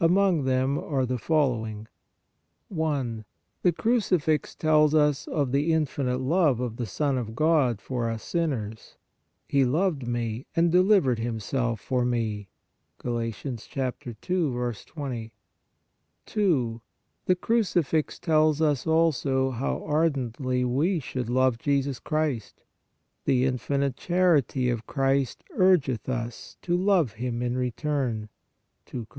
Among 0.00 0.44
them 0.44 0.76
are 0.78 1.06
the 1.06 1.16
following: 1.16 1.88
1. 2.68 3.24
The 3.62 3.72
Crucifix 3.72 4.54
tells 4.54 4.94
us 4.94 5.26
of 5.26 5.50
the 5.50 5.72
infinite 5.72 6.20
love 6.20 6.60
of 6.60 6.76
the 6.76 6.84
Son 6.84 7.16
of 7.16 7.34
God 7.34 7.80
for 7.80 8.10
us, 8.10 8.22
sinners:" 8.22 8.98
He 9.48 9.64
loved 9.64 10.06
me 10.06 10.44
and 10.54 10.70
de 10.70 10.82
livered 10.82 11.18
Himself 11.20 11.80
for 11.80 12.04
me" 12.04 12.50
(Gal. 13.02 13.32
2. 13.32 14.72
20). 14.92 15.32
2. 16.26 16.80
The 17.24 17.34
Crucifix 17.34 18.18
tells 18.18 18.60
us 18.60 18.86
also 18.86 19.50
how 19.52 19.82
ardently 19.86 20.66
we 20.66 21.00
should 21.00 21.30
love 21.30 21.56
Jesus 21.56 21.98
Christ: 21.98 22.62
"The 23.24 23.46
(infinite) 23.46 23.96
charity 23.96 24.68
of 24.68 24.86
Christ 24.86 25.42
urgeth 25.56 26.10
us" 26.10 26.58
(to 26.60 26.76
love 26.76 27.12
Him 27.14 27.40
in 27.40 27.56
return) 27.56 28.28
(II 28.92 29.00
Cor. 29.06 29.06